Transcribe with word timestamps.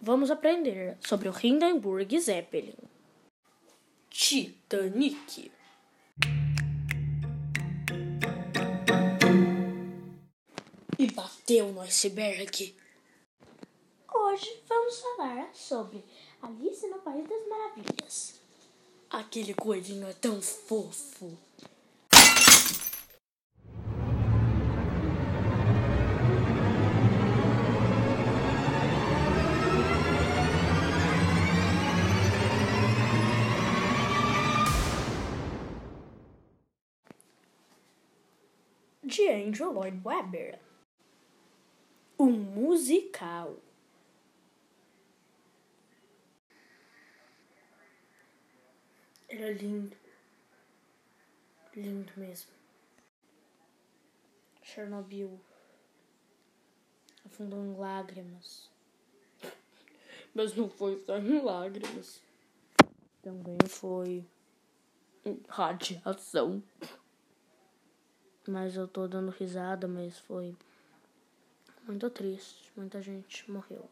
vamos 0.00 0.30
aprender 0.30 0.96
sobre 1.00 1.28
o 1.28 1.34
Hindenburg 1.36 2.18
Zeppelin. 2.20 2.74
Titanic. 4.10 5.50
E 10.98 11.06
bateu 11.12 11.72
no 11.72 11.80
iceberg. 11.82 12.74
Hoje 14.12 14.62
vamos 14.68 15.00
falar 15.00 15.54
sobre 15.54 16.04
Alice 16.42 16.86
no 16.88 16.98
País 16.98 17.28
das 17.28 17.48
Maravilhas. 17.48 18.40
Aquele 19.10 19.54
coelhinho 19.54 20.08
é 20.08 20.12
tão 20.12 20.40
fofo. 20.42 21.36
De 39.08 39.26
Andrew 39.26 39.72
Lloyd 39.72 40.02
Webber. 40.04 40.60
Um 42.18 42.30
musical. 42.30 43.56
Era 49.28 49.50
lindo. 49.52 49.96
Lindo 51.74 52.12
mesmo. 52.16 52.50
Chernobyl. 54.62 55.40
Afundou 57.24 57.64
em 57.64 57.76
lágrimas. 57.76 58.70
Mas 60.34 60.54
não 60.54 60.68
foi 60.68 60.98
só 60.98 61.16
em 61.16 61.40
lágrimas. 61.40 62.20
Também 63.22 63.58
foi 63.66 64.24
radiação. 65.48 66.62
Mas 68.48 68.76
eu 68.76 68.88
tô 68.88 69.06
dando 69.06 69.30
risada, 69.30 69.86
mas 69.86 70.18
foi 70.20 70.56
muito 71.86 72.08
triste. 72.08 72.72
Muita 72.74 73.02
gente 73.02 73.50
morreu. 73.50 73.84